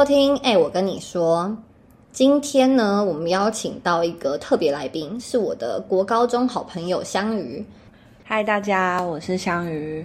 [0.00, 0.34] 迎收听。
[0.38, 1.54] 哎，我跟你说，
[2.10, 7.62] 今天呢，我们邀请到一个特别来宾，是我的国高中好朋友香鱼。
[8.24, 10.04] 嗨，大家，我是香鱼。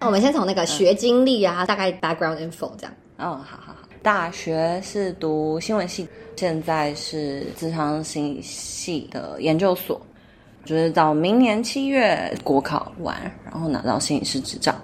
[0.00, 2.92] 那我们先从那个学经历啊，大概 background info 这样。
[3.18, 3.76] 哦，好好好。
[4.02, 10.00] 大学是读新闻系，现在是智商心理系的研究所，
[10.64, 14.74] 就是到明年七月国考完，然后拿到心理师执照。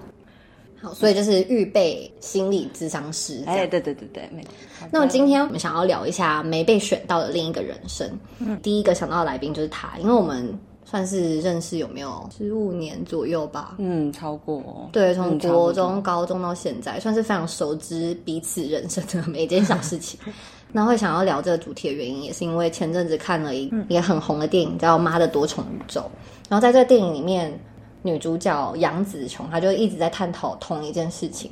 [0.83, 3.41] 好，所以就是预备心理智商师。
[3.47, 4.45] 哎，对对对对，没。
[4.91, 8.05] 那么今天我们想要聊一下没被选到的另一个人生。
[8.39, 13.75] 嗯，第一个想到的来宾就是他，因为我们算是认识有没有十五年左右吧？
[13.77, 14.89] 嗯，超过。
[14.91, 20.19] 对，从国中、高中到现在，算是非常熟知彼此人生的每件小事情。
[20.73, 26.01] 那会想要聊这个主题的原因，也是因为前阵子看了一也很红的电影，叫《妈的多重宇宙》。
[26.49, 27.57] 然后在这个电影里面。
[28.03, 31.51] 女主角杨紫琼，她就一直在探讨同一件事情，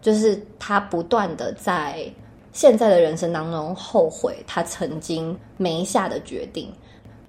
[0.00, 2.04] 就是她不断的在
[2.52, 6.72] 现在的人生当中后悔她曾经没下的决定，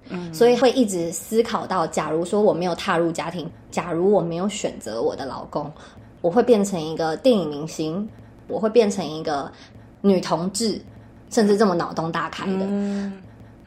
[0.08, 5.70] 嗯，所以会一直思考到，假如说我没有踏入家庭，假如我没有选择我的老公，
[6.20, 8.08] 我会变成一个电影明星，
[8.48, 9.52] 我会变成一个
[10.00, 10.80] 女同志，
[11.30, 13.12] 甚至这么脑洞大开的，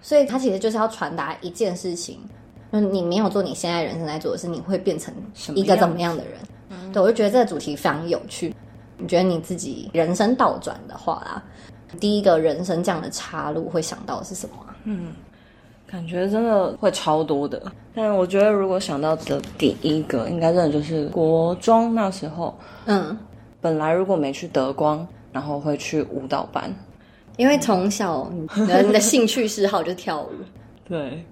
[0.02, 2.20] 所以她其实就是要传达一件事情。
[2.82, 5.14] 就你没有做你现在人生在做的事，你会变成
[5.56, 6.92] 一个怎么样的人？
[6.92, 8.54] 对，我就觉得这个主题非常有趣。
[8.98, 11.44] 你觉得你自己人生倒转的话啦，
[12.00, 14.56] 第一个人生这样的岔路会想到是什么？
[14.86, 15.14] 嗯，
[15.86, 17.62] 感觉真的会超多的。
[17.94, 22.58] 但我觉得如果想到的第一个，应该真的就是国中那时候。
[22.86, 23.18] 嗯，
[23.62, 26.74] 本来如果没去德光，然后会去舞蹈班，
[27.36, 30.30] 因为从小你的兴趣嗜好就是跳舞。
[30.88, 31.24] 对。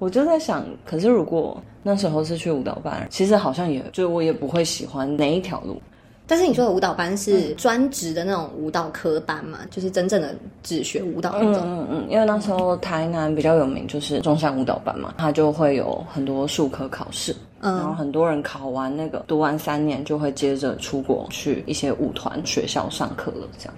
[0.00, 5.80] 我就在想，可是如果那时候是去舞蹈班，其实好像也就我也不会喜欢哪一条路。
[6.26, 9.58] 但是你说的舞蹈班是专职的那种舞蹈科班嘛？
[9.70, 11.56] 就是真正的只学舞蹈那种。
[11.56, 12.06] 嗯嗯嗯。
[12.08, 23.74] 因为那时候台南比较有名就是中山舞蹈班嘛，它就会有很多术科考试，然后很多人考完那个读完三年，就会接着出国去一些舞团学校上课了，这样。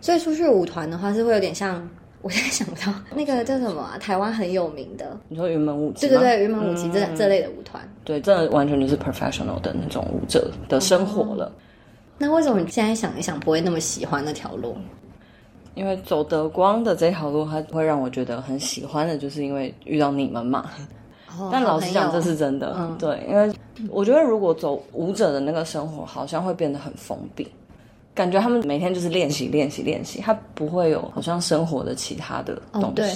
[0.00, 1.86] 所以出去舞团的话，是会有点像。
[2.22, 3.96] 我现在想不到那个叫什么啊？
[3.98, 6.06] 台湾很有名的，你说云门舞集？
[6.06, 11.50] 对对对，云门舞集这这类的舞团，对，这完全就是 professional 的那种舞者的生活了。
[12.18, 14.76] 那为什么你现在想一想不会那么喜欢那条路？
[15.74, 20.68] 因为走德光的这条路，它会让我觉得很喜欢的，就是因为遇到你们嘛。
[21.50, 22.76] 但老实讲，这是真的。
[22.98, 23.50] 对，因为
[23.88, 27.48] 我觉得如果走舞者的那个生活，好像会变得很封闭。
[28.20, 32.86] 感觉他们每天就是练习练习练习，他不会有好像生活的其他的东西。
[32.86, 33.10] 哦，对，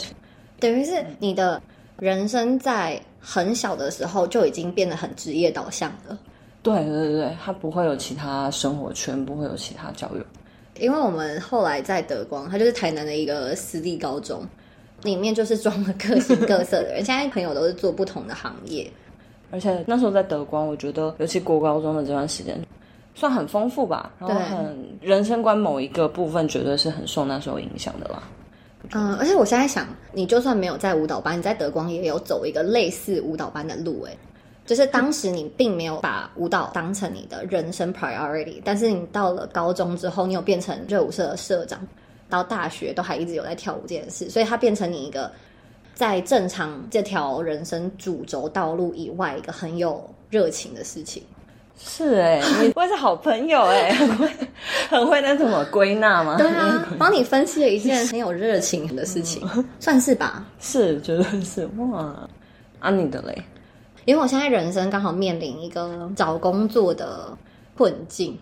[0.58, 1.60] 等于是你的
[1.98, 6.18] 人生在很小的时候就已经变得很职业导向了。
[6.62, 10.24] 对对对对，他不会有其他生活圈，不会有其他交友。
[10.80, 14.40] 因为我们后来在德光，他就是台南的一个私立高中，
[15.02, 16.96] 里面就是装了各形各色的人。
[17.04, 18.90] 现在朋友都是做不同的行业，
[19.50, 22.58] 而且那时候在德光，我觉得尤其国高中的这段时间。
[23.14, 28.22] 算很丰富吧，然后很人生观某一个部分绝对是很受那时候影响的啦。
[28.92, 34.14] 嗯，而且我现在想，你就算没有在舞蹈班，你在德光也有走一个类似舞蹈班的路，哎，
[34.66, 41.80] 就是当时你并没有把舞蹈当成你的人生 priority，但是你到了高中之后，你有变成热舞社的社长，
[42.28, 45.30] 到大学都还一直有在跳舞这件事，所以它变成你一个
[45.94, 51.22] 在正常这条人生主轴道路以外一个很有热情的事情。
[51.78, 54.28] 是哎，你 会是好朋友哎， 很会
[54.88, 56.36] 很会那什么归纳吗？
[56.38, 59.46] 对啊，帮你分析了一件很有热情的事情，
[59.80, 60.44] 算是吧？
[60.60, 62.14] 是，绝对是哇。
[62.80, 63.42] 啊，你的嘞？
[64.04, 67.36] 因为我现在人生刚好面临一个找工作的
[67.76, 68.38] 困境。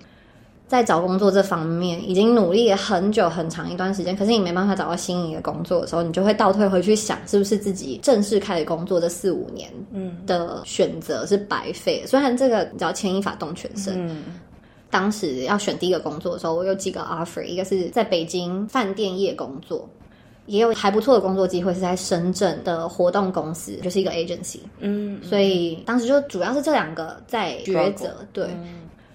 [0.73, 12.03] 在找工作这方面，已经努力了很久很长一段时间，可是你没办法找到心仪的工作的时候，你就会倒退回去想，是不是自己正式开始工作这四五年，嗯，的选择是白费。
[12.07, 14.25] 虽然这个你知道牵一发动全身，嗯，
[14.89, 19.87] 当时要选第一个工作的时候，我有几个 offer，一个是在北京饭店业工作，
[20.47, 28.47] 也有还不错的工作机会是在深圳的活动公司，就是一个 agency，嗯，所以当时就主要是这两个在抉择，对。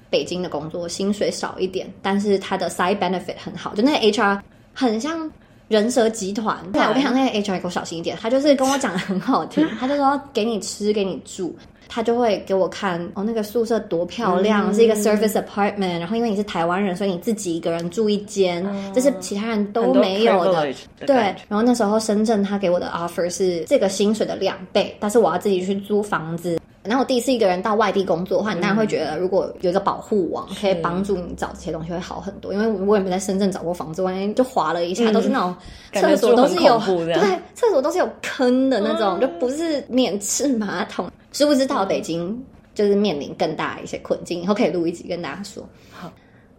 [0.10, 4.40] 北京的工作薪水少一点，但是他的 side benefit 很好，就那个 HR
[4.74, 5.30] 很像
[5.68, 6.58] 人蛇集团。
[6.72, 11.56] 对我跟你讲，那个 HR 给我小心一点，他就是跟我讲的很好听， 他就说给你吃，给你住，
[11.90, 20.74] 他就会给我看哦，那个宿舍多漂亮，是一个 service apartment，然后因为你是台湾人，所以你自己一个人住一间，这是其他人都没有的。
[21.06, 21.16] 对，
[21.50, 26.58] 然后那时候深圳他给我的 offer 是这个薪水的两倍，但是我要自己去租房子。
[26.88, 32.54] 然后第一次一个人到外地工作的话，你当然会觉得如果有一个保护网可以帮助你找这些东西会好很多。
[32.54, 35.56] 因为我也没在深圳找过房子，万一就滑了一下，都是那种
[35.94, 41.12] 厕所都是有对，厕所都是有坑的那种，就不是免治马桶。
[41.32, 42.44] 知不知道北京
[42.74, 44.42] 就是面临更大一些困境？
[44.42, 45.64] 以后可以录一集跟大家说。
[45.92, 46.12] 好。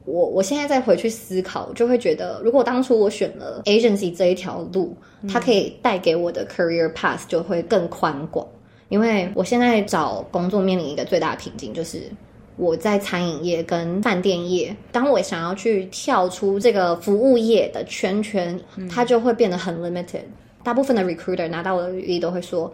[0.04, 4.96] 我我现在再回去思考，就会觉得，如果当初我选了 agency 这一条路，
[5.30, 8.46] 它可以带给我的 career path 就会更宽广。
[8.88, 12.02] 因为我现在找工作面临一个最大的瓶颈，就是
[12.56, 18.58] 我在餐饮业跟饭店业，当我想要去跳出这个服务业的圈圈，
[18.90, 20.23] 它就会变得很 limited。
[20.62, 22.73] 大部分的 recruiter 拿到我的履历都会说。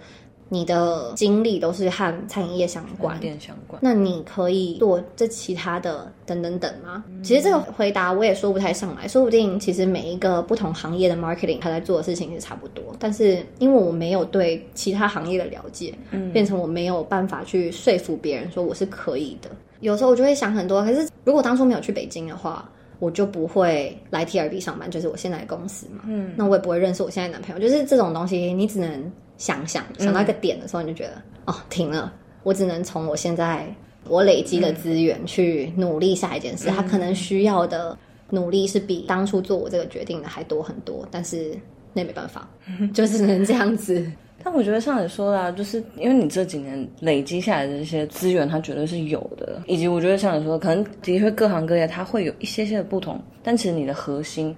[0.50, 3.80] 你的经历都是和餐饮业相关，相关。
[3.82, 7.02] 那你可以做这其他的等等等吗？
[7.22, 19.50] 其实这个回答我也说不太上来，说不定其实每一个不同行业的 marketing 他在做的事情是差不多，但是因为我没有对其他行业的了解，嗯，变成我没有办法去说服别人说我是可以的。
[19.80, 22.70] 有时候我就会想很多，可是如果当初没有去北京的话，
[23.00, 29.12] 我就不会来 T R B 上班，就是我现在的公司嘛，嗯，那我也不会认识我现在男朋友，就是这种东西，你只能。
[29.36, 32.12] 想想想到一个点的时候，你就觉得哦，停了。
[32.42, 33.66] 我只能从我现在
[34.06, 36.68] 我累积的资源去努力下一件事。
[36.68, 37.96] 他可能需要的
[38.30, 41.56] 努力是比当初做我这个决定的还多很多，但是
[41.92, 42.48] 那没办法，
[42.92, 44.04] 就只能这样子。
[44.44, 49.62] 但我觉得像你说的，啊就是因为你这几年累积下来的这些资源，它绝对是有的。
[49.66, 54.54] 以及我觉得像你说，可能的确各行各业它会有一些些的不同，但其实你的核心，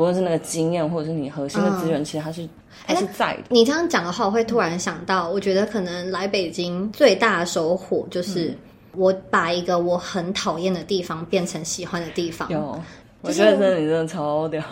[0.00, 2.48] 不论是那个经验，或者是你核心的资源，其实它是。
[2.86, 8.56] 还是在的你这样讲的话，我会突然想到，我觉得可能来北京最大的收获就是
[8.94, 12.48] 我把一个我很讨厌的地方变成喜欢的地方。
[12.48, 12.80] 有，
[13.20, 14.62] 我觉得真的你真的超屌。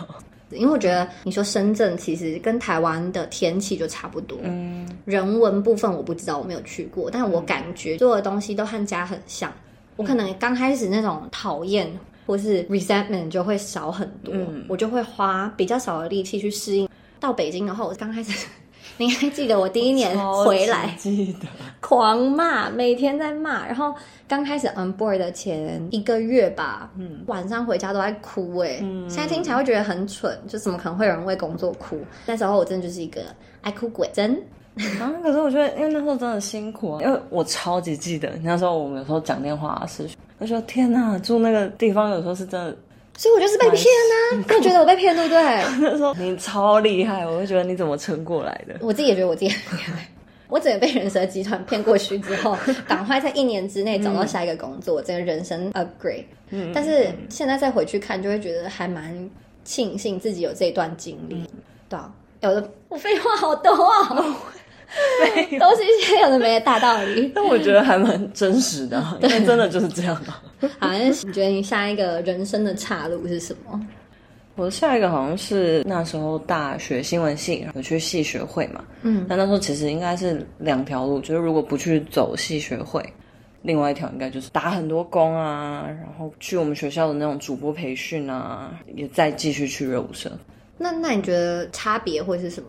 [0.49, 9.53] 因为我觉得你说深圳其实跟台湾的天气就差不多，嗯，人文部分我不知道，我没有去过，但我感觉做的东西都和家很像。
[9.97, 11.87] 我可能刚开始那种讨厌
[12.29, 14.31] 或是 resentment 就会少很多，
[14.67, 16.87] 我就会花比较少的力气去适应。
[17.19, 18.47] 到北京的话，我刚开始，
[18.97, 20.15] 你还记得我第一年
[20.45, 21.47] 回来，记得
[21.81, 23.65] 狂骂，每天在骂。
[23.65, 23.95] 然后
[24.27, 28.77] 刚开始 on board 的前一个月吧，嗯，晚上回家都在哭哎。
[29.07, 31.99] 现在听起来会觉得很蠢，就怎么可能会有人为工作哭？
[32.27, 33.21] 那时候我真的就是一个
[33.61, 34.39] 爱哭鬼，真。
[35.01, 40.07] 啊，可是我觉得，因为那时候真的辛苦啊，因为我超级记得那时候我们有时候讲电话是，
[40.39, 42.75] 我说天哪，住那个地方有时候是真的。
[43.17, 43.83] 所以我就是被骗
[44.31, 45.41] 呐，你觉得我被骗对不对？
[45.91, 48.75] 他说你超厉害，我会觉得你怎么撑过来的？
[48.79, 50.07] 我自己也觉得我自己很厉害。
[50.47, 52.57] 我整个被人蛇集团骗过去之后，
[52.87, 56.23] 赶快在一年之内找到下一个工作，整个人生 upgrade。
[56.49, 59.29] 嗯，但是现在再回去看，就会觉得还蛮
[59.65, 61.43] 庆幸自己有这段经历。
[61.89, 62.09] 对啊，
[62.41, 64.35] 有的我废话好多啊。
[65.59, 70.31] 都是一些有的没的大道理， 但我觉得还蛮真实的，因为真的就是这样的。
[70.79, 73.79] 好，那你觉得你下一个人生的岔路是什么？
[74.55, 83.01] 我的下一个好像是那时候大学新闻系我去系学会嘛，嗯，但那时候其实应该是两条路，就是如果不去走系学会，
[83.61, 90.29] 另外一条应该就是打很多工啊，然后去我们学校的那种主播培训啊，也再继续去热舞社。
[90.77, 92.67] 那那你觉得差别会是什么？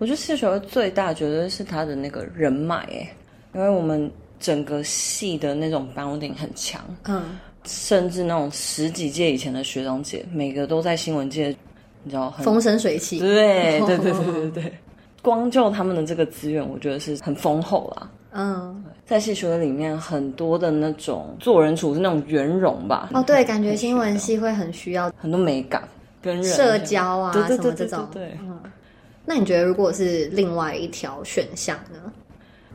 [0.00, 3.14] 我觉得系学会最大，绝对是他的那个人脉哎，
[3.54, 11.54] 因为我们整个系的那种 bonding 很强，嗯，甚至那种十几届以前的学长姐，每个都在新闻界，
[12.02, 14.72] 你知道很，风生水起，对对对对对 对，
[15.20, 18.10] 光就他们的这个资源，我觉得是很丰厚啦。
[18.32, 23.10] 嗯，在系学会里面，很多的那种做人处事那种圆融吧。
[23.12, 25.86] 哦，对，感觉新闻系会很需要很多美感
[26.22, 28.32] 跟社交啊什么这种，对。
[29.24, 32.12] 那你觉得，如果是另外一条选项呢？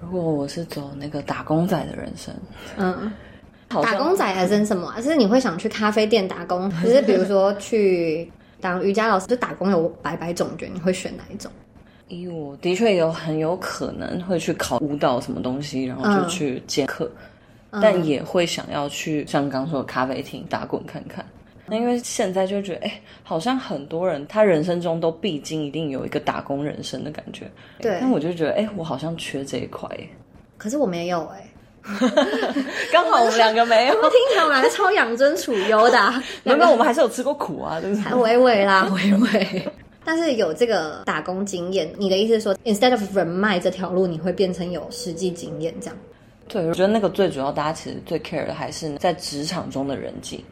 [0.02, 2.34] 如果我是走那个打工仔的人生，
[2.78, 3.12] 嗯，
[3.70, 4.94] 打工仔还是什么？
[4.98, 11.52] 就是你会想去咖啡店打工，就是比如说去当瑜伽老师，就打工有百百种，觉得你会选哪一种？
[12.08, 17.10] 以我的确有很有可能会去考舞蹈什么东西，然后就去兼课，
[17.72, 21.26] 但也会想要去像刚说的咖啡厅打滚看看。
[21.68, 27.50] 那因为现在就觉得，哎，好像很多人他人生中都必经一定有一个打工人生的感觉。
[27.80, 28.00] 对。
[28.02, 29.90] 那我就觉得，哎，我好像缺这一块。
[30.58, 31.50] 可是我没有哎。
[32.92, 33.94] 刚好我们两个没有。
[33.94, 36.24] 听起来超养尊处优的。
[36.44, 38.16] 没有，我们还是有吃过苦啊，对不对？
[38.16, 39.72] 微微啦， 微微。
[40.04, 45.98] 但是有这个打工经验，你的意思是说，instead of 人脉这条路，你会变成有实际经验这样？
[46.48, 50.46] 对，我觉得那个最主要，大家其实最 care 的还是在职场中的人际。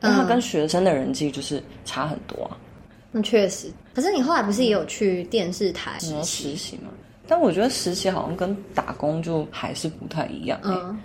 [0.00, 2.56] 那他跟学生的人际就是差很多啊。
[3.12, 6.90] 那确实，可是你后来不是也有去电视台实习吗？
[7.26, 10.96] 但我觉得实习好像跟打工就还是不太一样，嗯，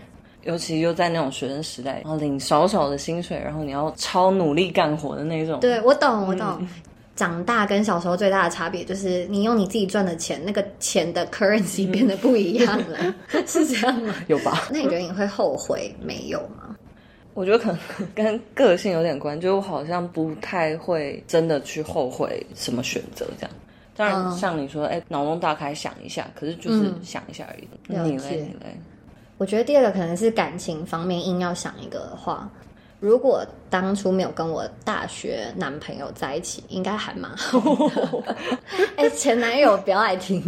[0.43, 5.59] 尤其又在那种学生时代，然后领少少的薪水，然后你要超努力干活的那种。
[5.61, 6.67] 对，我懂，我懂。
[7.15, 14.15] 长大跟小时候最大的差别就是，你用你自己赚的钱，那个钱的 currency 变得不一样了， 是这样吗？
[14.27, 14.67] 有吧？
[14.71, 16.75] 那你觉得你会后悔没有吗？
[17.33, 17.79] 我觉得可能
[18.13, 23.51] 跟个性有点关，就我好像不太会真的去后悔什么选择这样。
[23.95, 27.67] 当然，像你说，哎，脑洞大开想一下，可是就是想一下而已。
[27.87, 28.35] 你嘞？
[28.37, 28.77] 你嘞？
[29.37, 32.49] 我觉得第二个可能是感情方面，硬要想一个的话。
[33.01, 37.59] 如果当初没有跟我大学男朋友在一起，应该还蛮好。
[38.95, 40.39] 哎，前男友不要爱听，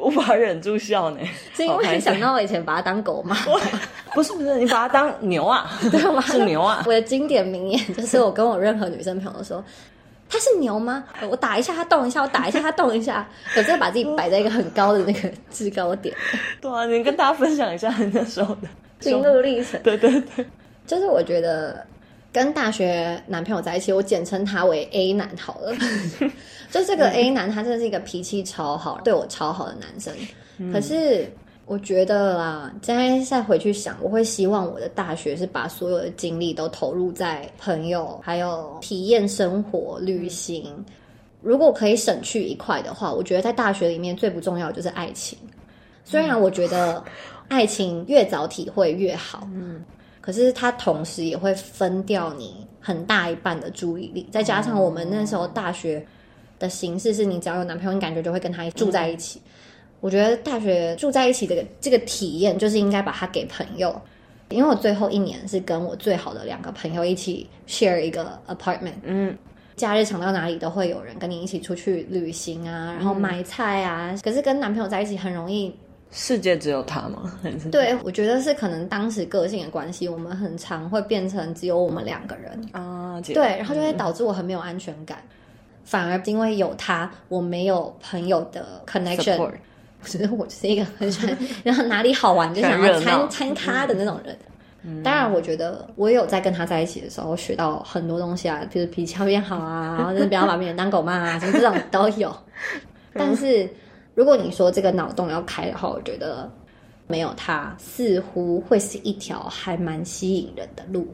[0.00, 1.20] 无法忍住笑呢。
[1.52, 3.36] 是因为想到我以前把他当狗吗。
[4.14, 5.70] 不是不是，你把他当牛啊？
[5.92, 6.22] 对吗？
[6.22, 6.82] 是牛啊！
[6.86, 9.62] 我的经典名言就是，我跟我任何女生朋友说，
[10.30, 11.04] 他是牛吗？
[11.28, 16.16] 我打一下他动一下，我打一下他动一下，我真的把自己摆在一个很高的那个制高点。
[16.58, 18.68] 对啊，你跟大家分享一下你那时候的
[19.00, 19.78] 心路历程。
[19.82, 20.46] 对对对。
[20.86, 21.86] 就是我觉得
[22.32, 25.74] 跟大学男朋友在一起，我简称他为 A 男好了。
[26.70, 30.12] 就这个 A 男，他真的是一个脾气超好、对我超好的男生。
[30.72, 31.30] 可是
[31.66, 40.84] 我觉得啦，现在再回去想，我会希望我的大学是把所有的精力都投入在朋友，还有体验生活、旅行。
[41.42, 45.38] 如果可以省去一块的话，我觉得在大学里面最不重要就是爱情。
[46.04, 47.02] 虽然我觉得
[47.48, 49.84] 爱情越早体会越好，嗯。
[50.22, 56.02] 可是它同时也会分掉你很大一半的注意力，再加上我们那时候大学
[56.60, 59.42] 的形式是你只要有男朋友，你感觉就会跟他住在一起。
[60.00, 64.00] 我觉得大学住在一起这个这个体验，就是应该把它给朋友，
[64.48, 69.36] 因为我最后一年是跟我最好的两个朋友一起 share 一个 apartment，嗯，
[69.74, 74.14] 假日想到哪里都会有人跟你一起出去旅行啊，然后买菜啊。
[74.22, 75.74] 可是跟男朋友在一起很容易。
[76.14, 77.40] 世界只有他吗？
[77.72, 83.18] 对，我觉得是可能当时个性的关系，我们很常会变成只有我们两个人啊。
[83.22, 85.18] 对，然后就会导致我很没有安全感，
[85.84, 89.38] 反而因为有他，我没有朋友的 connection。
[89.40, 94.36] 我觉得我是一个很喜欢，然后哪里好玩就想要参参咖的那种人。
[95.02, 102.36] 当然，我觉得我有在跟他在一起的时候学到很多东西啊，比如脾气要变好啊，然后就是不要把别人当狗骂啊，什么这种都有。
[103.14, 103.66] 但是。
[104.14, 106.50] 如果你说这个脑洞要开的话，我觉得
[107.06, 111.06] 没有它，似乎会是一条还蛮吸引人的路。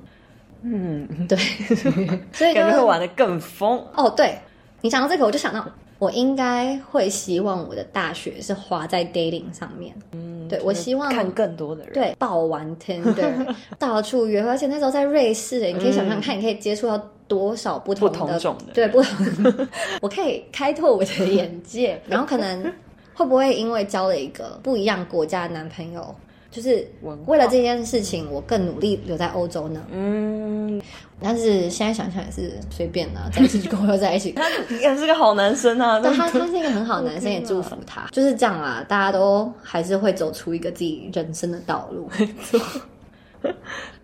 [0.62, 1.38] 嗯，对，
[2.32, 3.78] 所以感觉会玩的更疯。
[3.94, 4.36] 哦，对
[4.80, 5.64] 你想到这个，我就想到
[6.00, 9.94] 我应该会希望我的大学是花在 dating 上面。
[10.12, 19.68] 嗯，对我希望看更多的人，对，爆玩 Tinder，到处约会，而且那时候在瑞士，你可以想象看，你可以接触到多少不同的种的，对，不同，
[20.02, 22.72] 我可以开拓我的眼界， 然后可能。
[23.18, 26.14] 会不会因为交了一个不一样国家的男朋友，
[26.52, 26.87] 就是
[27.26, 29.82] 为了这件事情，我更努力留在欧洲呢？
[29.90, 30.80] 嗯，
[31.20, 34.30] 但是现在想想也是随便的，在一起就跟我又在一起。
[34.38, 34.48] 他
[34.80, 38.06] 也是个好男生啊， 对，他他是一个很好的男生，也祝福他。
[38.12, 42.08] 就是这样啊，大家都还是会走出一个自己人生的道路。
[42.16, 42.60] 没错，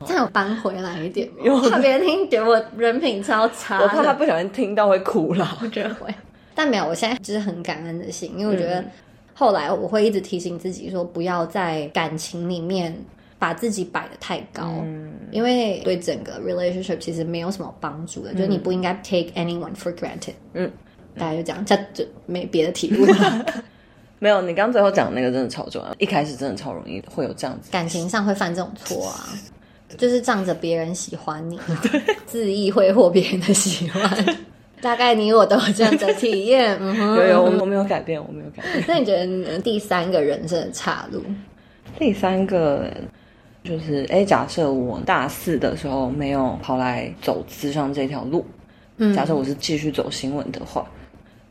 [0.04, 1.28] 这样搬回来一点，
[1.70, 5.58] 怕别人听觉得我人品超差，我怕他不小心听到会哭了。
[5.62, 6.12] 我觉得会，
[6.54, 8.84] 但没有，我现在就是很感恩的心，因为我觉得。
[9.36, 12.96] 后来我会一直提醒自己说，不要在感情里面
[13.36, 14.80] 把自己摆的太高，
[15.32, 18.32] 因为对整个 relationship 其实没有什么帮助的。
[18.32, 20.34] 就是你不应该 take anyone for granted。
[20.52, 20.70] 嗯，
[21.18, 23.44] 大家就这样，这就没别的体悟了。
[24.20, 25.92] 没有，你刚最后讲那个真的超重要。
[25.98, 29.30] 一开始真的超容易会有这样子，感情上会犯这种错啊，
[29.98, 31.58] 就是仗着别人喜欢你，
[32.30, 34.36] 恣意挥霍别人的喜欢。
[34.84, 36.78] 大概你我都有这样的体验，
[37.16, 38.84] 有有，我没有改变，我没有改变。
[38.86, 41.22] 那你觉得第三个人生的岔路？
[41.98, 42.92] 第三个
[43.62, 48.44] 就是，哎，假设我大四的时候没有跑来走资商这条路，
[48.98, 50.86] 嗯，假设我是继续走新闻的话，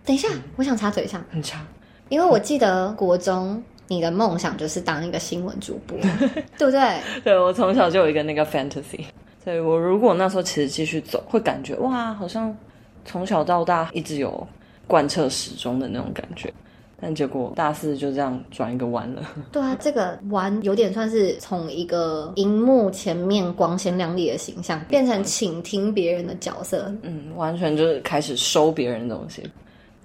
[0.05, 1.65] 等一下，我想插嘴一下，很长，
[2.09, 5.97] 因为我记得国中你的梦想就是当一个新闻主播，
[6.55, 6.99] 对不对？
[7.23, 9.05] 对我从小就有一个那个 fantasy，
[9.43, 12.55] 所以我如果那时候其实继续走，会感觉哇，好像。
[13.05, 14.47] 从小到大一直有
[14.87, 16.53] 贯彻始终的那种感觉，
[16.99, 19.21] 但结果大四就这样转一个弯了。
[19.51, 26.93] 对啊，这个弯有点算是从一个荧幕前面光鲜亮丽的形象，变成倾听别人的角色。
[27.01, 29.43] 嗯，完全就是开始收别人的东西。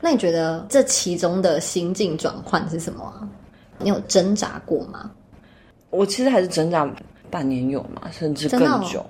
[0.00, 3.28] 那你觉得这其中的心境转换是什么？
[3.78, 5.10] 你有挣扎过吗？
[5.90, 6.88] 我其实还是挣扎
[7.30, 9.04] 半年有嘛，甚至更久。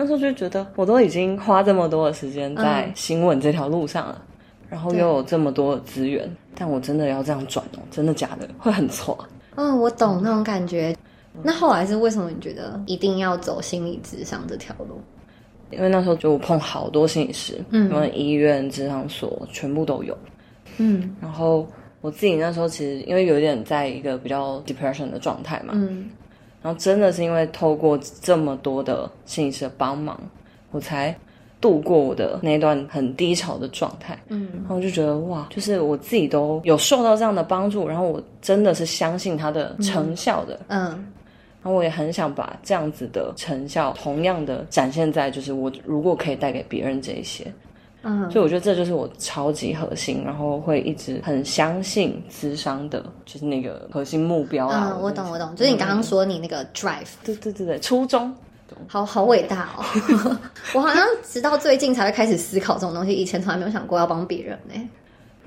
[0.00, 4.22] 那时候就觉得，我都已经花这么多的时间在新闻这条路上了，
[4.66, 7.80] 然后又有这么多的资源，但我真的要这样转哦？
[7.90, 8.48] 真的假的？
[8.58, 9.22] 会很错？
[9.56, 10.96] 嗯，我懂那种感觉。
[11.42, 12.30] 那后来是为什么？
[12.30, 14.98] 你觉得一定要走心理智商这条路？
[15.70, 20.16] 因为那时候就碰好多心理师，嗯，因为医院、智商所全部都有，
[20.78, 21.14] 嗯。
[21.20, 21.66] 然后
[22.00, 26.08] 我自己那时候其实因为有点在一个比较 depression 的状态嘛，嗯。
[26.62, 30.20] 然后真的是因为透过这么多的心理师的帮忙，
[30.70, 31.14] 我才
[31.60, 34.18] 度过我的那段很低潮的状态。
[34.28, 40.58] 嗯，然后我就觉得哇，就是我自己都有受到这样的帮助，然后我真的是相信它的成效的。
[40.68, 40.88] 嗯，
[41.62, 47.46] 然后我也很想把这样子的成效同样的展现在，就是我如果可以带给别人这一些。
[48.02, 54.92] 嗯，所以我觉得这就是我超级核心，然后会一直很相信智商的，就是那个核心目标啊。
[54.94, 58.34] 嗯，我懂，我懂，就是你刚刚说你那个 drive，对对对对，初衷，
[58.86, 59.84] 好好伟大哦。
[60.74, 64.74] 我好像直到最近才会开始思考这种东西，以前从来没有想过要帮别人呢。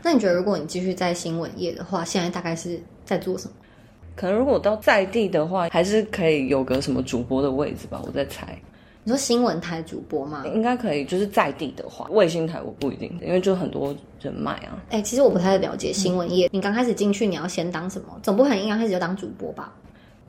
[0.03, 3.53] 那你觉得，如果你继续在新闻业的话，现在大概是在做什么？
[4.15, 8.55] 可能如果到在地的话，还是可以有个什么主播的位置吧，我在猜。
[9.05, 10.43] 你说新闻台主播吗？
[10.45, 14.81] 应该可以，就是在地的话，卫星台我不一定，因为就很多人脉啊。
[14.89, 16.49] 哎，其实我不太了解新闻业。
[16.53, 18.17] 你刚开始进去，你要先当什么？
[18.23, 19.73] 总不可能一刚开始就当主播吧？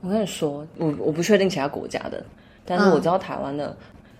[0.00, 2.22] 我跟你说，我我不确定其他国家的，
[2.64, 3.76] 但是我知道台湾的，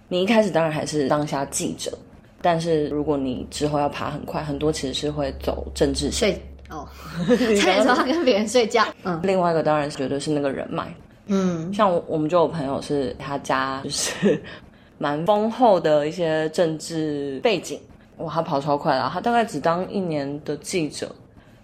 [0.08, 1.90] 你一开始当然还是当下记者，
[2.40, 6.38] 但是如果你之后要爬很快，很多其实是会走政治线
[6.70, 6.86] 哦，
[7.60, 8.84] 差点说要跟别人睡觉。
[9.02, 10.94] 嗯，另外一个当然是绝对是那个人脉。
[11.26, 14.40] 嗯，像我们就有朋友是他家就是
[14.98, 17.80] 蛮丰厚的一些政治背景，
[18.18, 21.10] 哇，他跑超快了，他大概只当一年的记者，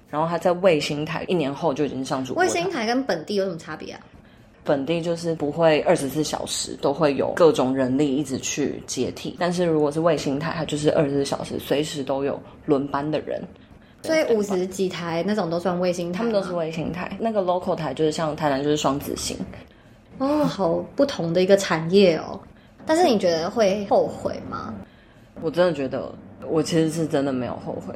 [0.09, 2.43] 然后他在卫星台一年后就已经上主播。
[2.43, 4.01] 卫星台跟本地有什么差别啊？
[4.63, 13.43] 本地就是不会二十四小时都会有各种人力一直去接替，但是如果是卫星台，它就是二十四小时随时都有轮班的人。
[14.03, 17.11] 所以五十几台那种都算卫星台，他们都是卫星台。
[17.21, 19.37] 那个 local 台就是像台南就是双子星。
[20.19, 22.39] 哦，好不同的一个产业哦。
[22.87, 24.75] 但是你觉得会后悔吗？
[25.43, 26.13] 我真的觉得，
[26.49, 27.95] 我其实是真的没有后悔。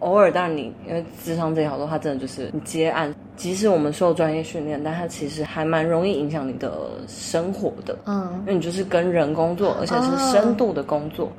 [0.00, 7.98] 偶尔，当然你因为智商这条路，它真的就是你接案，即使我们受专业训练，但它其实还蛮容易影响你的生活的。
[8.04, 11.32] 嗯，因为你就是跟人工作，而且是深度的工作。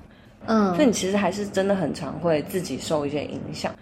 [0.46, 3.74] 嗯，所以你其实还是真的很常会自己受一些影响。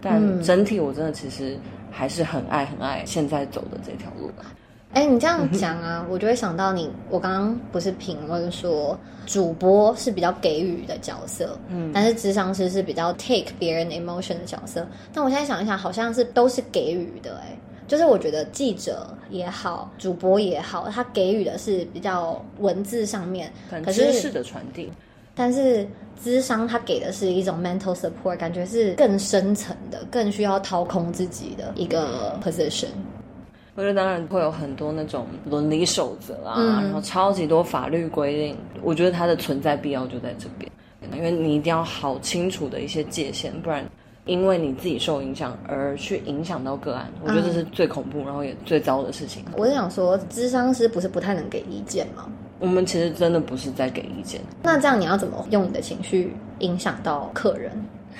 [0.00, 1.58] 但整体我真的其实
[1.90, 4.44] 还是很爱很爱现在走的这条路吧。
[4.92, 6.90] 哎，你这样讲啊，我就会想到你。
[7.10, 14.86] 我刚刚不是评论说主播是比较给予的角色，嗯，但是智商师是比较 take 别人 emotion 的角色。
[15.12, 17.38] 但我现在想一想，好像是都是给予的。
[17.42, 23.52] 哎，就是我觉得记者也好，主播也好，他给予的是比较文字上面，
[23.84, 24.90] 可是知识的传递。
[25.36, 25.86] 但是
[26.20, 32.88] 智商他给的是一种 mental support，感觉是更深层的，更需要掏空自己的一个 position。
[33.74, 38.56] 我觉得当然会有很多那种伦理守则啊，然后超级多法律规定。
[38.82, 40.72] 我觉得它的存在必要就在这边，
[41.12, 43.84] 因为你一定要好清楚的一些界限，不然
[44.24, 49.44] 因为你自己受影响而去影响到个案，我觉得这是最恐怖，然后也最糟的事情。
[49.54, 52.26] 我是想说，智商师不是不太能给意见吗？
[52.58, 54.40] 我们其实真的不是在给意见。
[54.62, 57.72] 那这样你要怎么用你的情绪影响到客人？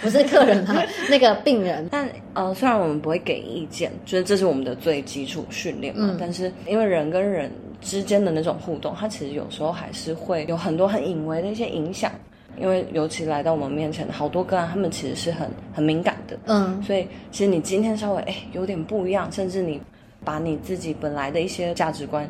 [0.03, 1.89] 不是客人啊， 那个病人。
[1.91, 6.15] 但呃，虽然我们不会给意见，就是这是我们的最基础训练嘛。
[6.21, 12.13] 但是因为人跟人之间的那种互动，它其实有时候还是会有很多很隐微的一些影响。
[12.59, 16.39] 因为尤其来到我们面前的好多个案，他们其实是很很敏感的。
[16.47, 19.79] 嗯，所以其实你今天稍微哎有点不一样，甚至你
[20.25, 22.27] 把你自己本来的一些价值观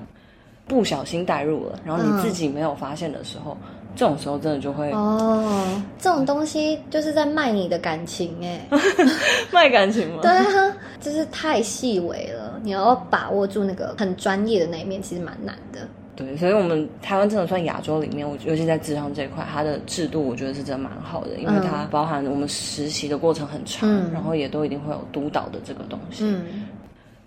[0.66, 3.56] 不小心带入了，然后你自己没有发现的时候。
[3.98, 8.60] 这种时候真的就会哦，这种东西就是在卖你的感情哎，
[9.50, 10.18] 卖感情吗？
[10.20, 15.88] 对啊，就是太细微了，你要把握住那个很专业的那一面，其实蛮难的。
[16.14, 26.22] 对，所以我们台湾真的算亚洲里面，我尤其在智商这一块，它的制度我觉得是真的蛮好的，因为它包含我们实习的过程很长，然后也都一定会有督导的这个东西。
[26.22, 26.65] 嗯。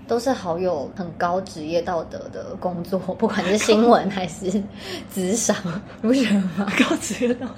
[0.09, 4.51] 都是好有很高职业道德的工作， 不管是新闻还是
[5.13, 5.55] 职场，
[6.01, 6.67] 不是吗？
[6.79, 7.53] 高职业道德。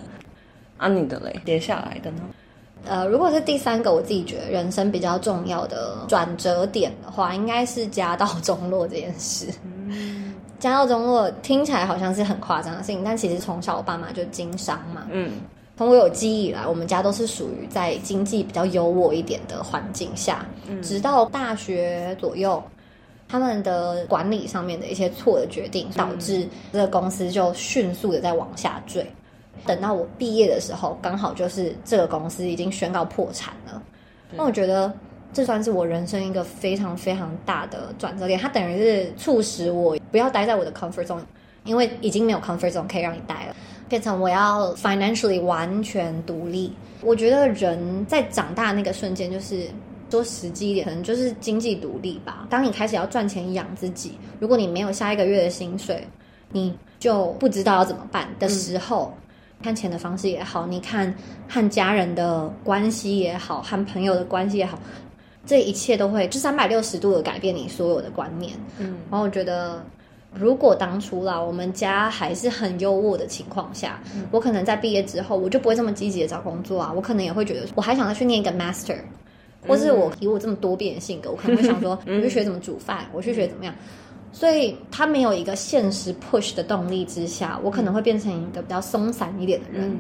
[0.78, 1.42] 啊，你的嘞？
[1.46, 2.22] 接下来的呢？
[2.86, 9.48] 呃，如果是第三个，我自己觉得人生比较重要的转折点的话，应该是家道中落这件事。
[10.60, 15.08] 家道中落听起来好像是很夸张的事情，但其实从小我爸妈就经商嘛。
[15.12, 15.32] 嗯。
[15.78, 20.46] 从我有记忆以来，我们家都是属于在经济比较优渥一点的环境下，
[20.84, 22.62] 直到大学左右，
[23.28, 29.06] 他们的管理上面的一些错的决定，导致这个公司就迅速的在往下坠。
[29.66, 33.82] 等到我毕业的时候，刚好就是这个公司已经宣告破产了。
[34.34, 34.92] 那我觉得
[35.34, 41.22] 这算是我人生一个非常非常大的转折点，它等于是促使我不要待在我的 comfort zone，
[41.64, 43.56] 因为已经没有 comfort zone 可以让你待了，
[43.92, 46.72] 变成我要 financially 完全独立。
[47.02, 49.68] 我觉得人在长大那个瞬间，就是
[50.10, 52.48] 说实际一点，可能就是经济独立吧。
[52.50, 56.08] 当你开始要赚钱养自己，如果你没有下一个月的薪水，
[56.54, 59.14] 你就不知道要怎么办的时候，
[59.62, 61.14] 看钱的方式也好，你看
[61.50, 64.80] 和家人的关系也好，和朋友的关系也好，
[65.46, 68.54] 这一切都会就三百六十度的改变你所有的观念。
[68.78, 69.84] 嗯，然后我觉得，
[70.34, 74.00] 如果当初啦，我们家还是很优渥的情况下，
[74.32, 76.92] 我可能在毕业之后，我就不会这么积极的找工作啊。
[76.96, 78.98] 我可能也会觉得，我还想再去念一个 master，
[79.68, 83.76] 或是我以我这么多变的性格，我可能会想说， 我去学怎么煮饭，我去学怎么样。
[84.32, 90.00] 所以，他没有一个现实 push 的动力之下，我可能会变成一个比较松散一点的人。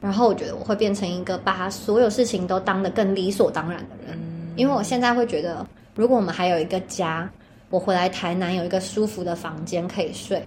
[0.00, 4.18] 然后，我觉得我会变成一个把所有事情都当得更理所当然的人。
[4.56, 7.30] 因为我现在会觉得，如果我们还有一个家，
[7.70, 10.46] 我回来台南有一个舒服的房间可以睡，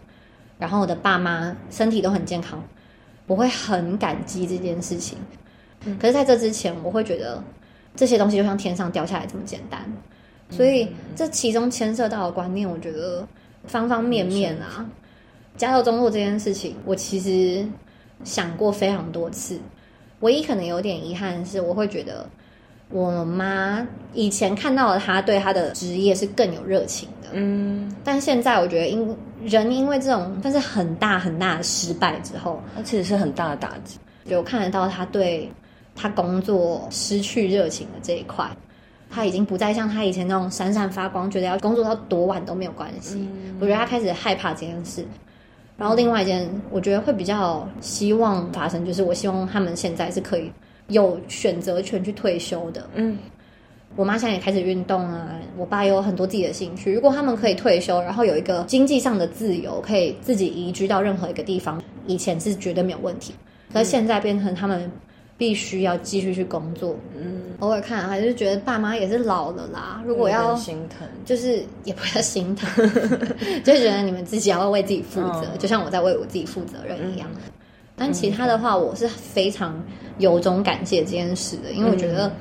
[0.59, 2.61] 然后我的爸妈身体都很健康，
[3.25, 5.17] 我会很感激这件事情。
[5.99, 7.43] 可是，在这之前，我会觉得
[7.95, 9.81] 这些东西就像天上掉下来这么简单。
[10.49, 13.27] 所以这其中牵涉到的观念，我觉得
[13.65, 14.85] 方方面面啊。
[15.55, 17.65] 家道中路这件事情，我其实
[18.23, 19.59] 想过非常多次。
[20.19, 22.27] 唯一可能有点遗憾是，我会觉得
[22.93, 27.93] 我妈以前看到了她对她的职业是更有热情的，嗯。
[28.03, 33.97] 但现在我觉得，因人因为这种但是很大很大的失败之后，那其实是很大的打击。
[34.29, 35.51] 就看得到她对
[35.95, 38.49] 她工作失去热情的这一块。
[39.15, 43.29] 他已经不再像他以前那种闪闪发光，觉得要工作到多晚都没有关系。
[43.59, 45.05] 我觉得他开始害怕这件事。
[45.77, 50.51] 然后另外一件，我觉得会比较希望发生，就是我希望他们现在是可以
[50.87, 52.89] 有选择权去退休的。
[52.95, 53.17] 嗯，
[53.95, 56.93] 我妈现在也开始运动啊，我爸有很多自己的兴趣。
[56.93, 63.33] 如果他们可以退休，然后有一个经济上的自由，可以自己移居到任何一个地方，以前是绝对没有问题。
[63.71, 64.91] 可是现在变成他们。
[65.35, 70.01] 必须要继续去工作，嗯，偶尔看还是觉得爸妈也是老了啦。
[70.05, 72.69] 如果要心疼，就是也不要心疼，
[73.65, 77.27] 就觉得你们自己要为自己负责，就像我在为我自己负责任一样。
[77.95, 79.83] 但其他的话，我是非常
[80.17, 82.31] 由衷感谢这件事的，因为我觉得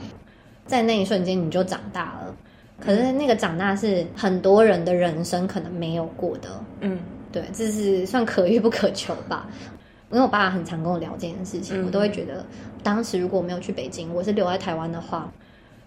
[0.66, 2.34] 在那一瞬间你就长大了。
[2.80, 6.48] 可是那个长大是很多人的人生可能没有过的，
[6.80, 6.98] 嗯，
[7.30, 9.48] 对，这是算可遇不可求吧。
[10.10, 12.44] 因为我爸很常跟我聊这件事情，我都会觉得，
[12.82, 15.32] 当时如果我没有去北京，我是留在台湾的话，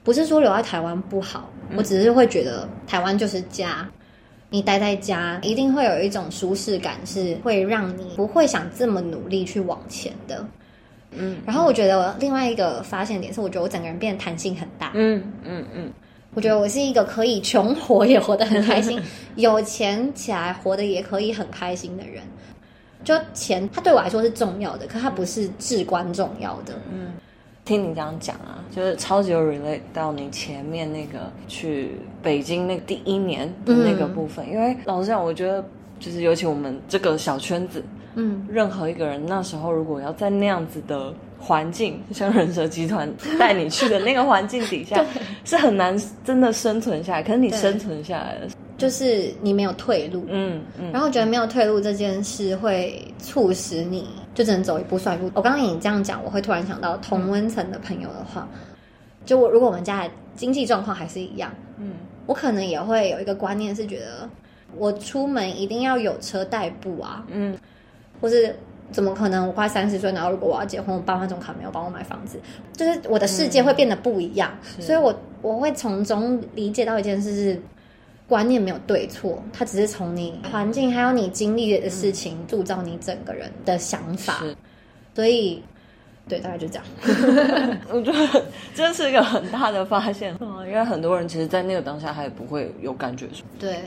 [0.04, 3.88] 不是说留在台湾不好，我只是会觉得台湾就是家，
[4.50, 10.44] 你待在家一定会有一种舒适感，是会让你不会想这么努力去往前的。
[11.18, 14.92] 嗯，然后我觉得另外一个发现点是，我觉得我整个人变得弹性很大。
[14.94, 15.92] 嗯嗯嗯，
[16.34, 19.00] 我觉得我是一个可以穷活也活得很开心，
[19.36, 22.24] 有钱起来活得也可以很开心的人。
[23.04, 26.74] 就钱，它对我来说是重要的，可它不是至关重要的。
[26.92, 27.14] 嗯，
[27.64, 31.92] 听你这样讲啊，就是超级有 relate 到你前面那个去
[32.24, 35.64] 北京那第一年的那个部分，因为老实讲，我觉得
[36.00, 37.84] 就是尤其我们这个小圈子，
[38.16, 45.04] 嗯，任何一个人那时候如果要在那样子的环境， 像人蛇集团 带你去的那个环境底下，
[45.46, 47.24] 是很难真的生存下来。
[47.24, 48.48] 可是你生存下来了。
[48.78, 55.32] 就是你没有退路，嗯嗯，然后觉得没有退路这件事会促使你就只能走一步算一步。
[55.34, 58.46] 我刚刚你这样讲，我会突然想到同温层的朋友的话，
[59.26, 61.94] 就我如果我们家的经济状况还是一样，嗯，
[62.26, 64.30] 我可能也会有一个观念是觉得
[64.78, 67.58] 我出门一定要有车代步啊，嗯，
[68.22, 68.56] 或是
[68.92, 72.40] 怎么可能我快三十岁，然后如果我要结婚，我爸妈总卡没有帮我买房子，
[72.74, 77.62] 就是我的世界会变得不一样，所以我我会从中理解到一件事是。
[78.28, 84.44] 观念没有对错，它只是从你环境还有你经历的事情铸造你整个人的想法。
[85.14, 85.64] 所以，
[86.28, 86.84] 对，大概就这样。
[87.94, 90.36] 我觉得这是一个很大的发现，
[90.68, 93.28] 因为很多人其实，在那个当下，他也不会有感觉。
[93.60, 93.78] 对。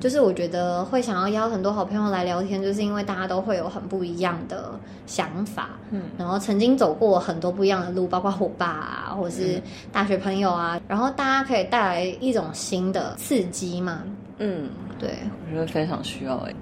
[0.00, 4.70] 就是我觉得会想要邀很多好朋友来聊天，就是因为大家都会有很不一样的
[5.06, 14.02] 想法，嗯，然后曾经走过很多不一样的路，包括我爸啊，或者是大学朋友啊，然后大家可以带来一种新的刺激嘛，
[14.38, 16.54] 嗯，对，我觉得非常需要哎。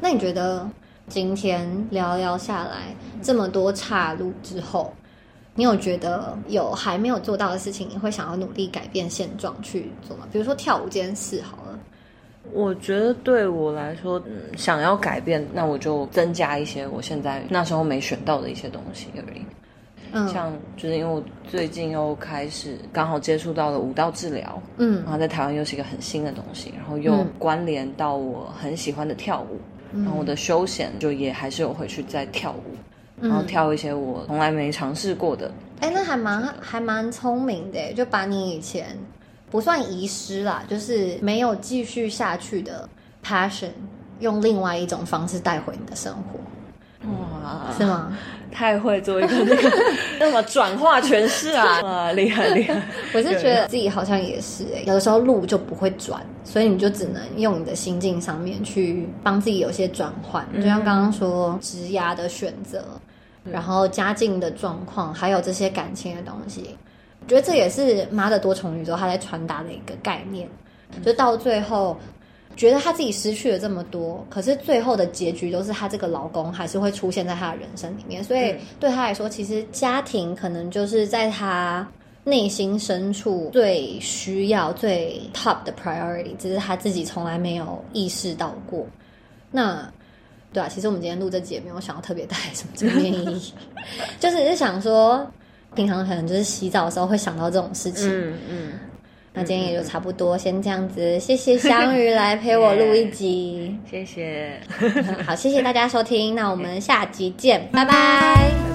[0.00, 0.68] 那你觉得
[1.08, 4.92] 今天聊聊下来这么多岔路之后，
[5.54, 10.26] 你有觉得有还没有做到的事情，你会想要努力改变现状去做吗？
[10.30, 11.78] 比如说跳舞这件事好了。
[12.52, 19.42] 我觉得对我来说，嗯，想要改变，那我就增加一些我现在那时候没选到的一些东西而已。
[20.14, 29.58] 嗯，像就是因为我最近又开始刚好接触到了舞蹈治疗，嗯，然后在台湾又是一个很新的东西，然后又关联到我很喜欢的跳舞，
[29.94, 35.50] 然后我的休闲就也还是有回去在跳舞，然后跳一些我从来没尝试过的。
[35.80, 38.88] 哎，那还蛮还蛮聪明的，就把你以前
[39.52, 42.88] 不算遗失啦，就是没有继续下去的
[43.22, 43.68] passion，
[44.18, 46.40] 用另外一种方式带回你的生活。
[47.10, 48.16] 哇，是吗？
[48.50, 49.70] 太会做一个那个
[50.20, 51.80] 那么转化诠释啊！
[51.82, 52.80] 哇，厉害厉害！
[53.14, 60.46] 我是觉得自己好像也是哎，有的时候路就不会转，所以你就只能用你的心境上面去帮自己有些转换。
[60.54, 62.84] 就像刚刚说职涯的选择，
[63.44, 66.76] 然后家境的状况，还有这些感情的东西，
[67.24, 70.48] 我觉得这也是妈的多重宇宙她在传达的一个概念，
[71.04, 71.96] 就到最后。
[72.54, 81.88] 觉得她自己失去了这么多，可是最后的结局都是她这个老公还是会出现在她的人生里面，所以对她来说，其实家庭可能就是在她
[82.24, 88.86] 内心深处最需要、最 top 的 priority，只是她自己从来没有意识到过。
[89.50, 89.90] 那
[90.52, 93.54] 对啊，其实我们今天录这节没有想要特别带什么正面意义，
[94.20, 95.26] 就只是想说，
[95.74, 98.72] 平常可能就是洗澡的时候会想到这种事情，嗯嗯。
[99.34, 101.18] 那今天也就差不多，先这样子。
[101.18, 104.60] 谢谢香鱼来 陪我录一集，谢谢。
[105.26, 108.71] 好，谢谢大家收听，那我们下集见， 拜拜。